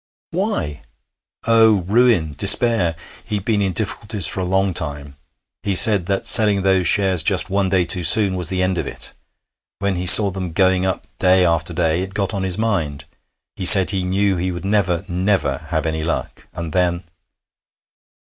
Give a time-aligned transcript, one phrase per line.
[0.31, 0.81] 'Why?'
[1.45, 2.95] 'Oh, ruin, despair!
[3.23, 5.15] He'd been in difficulties for a long time.
[5.61, 8.87] He said that selling those shares just one day too soon was the end of
[8.87, 9.13] it.
[9.77, 13.05] When he saw them going up day after day, it got on his mind.
[13.55, 16.47] He said he knew he would never, never have any luck.
[16.51, 17.03] And then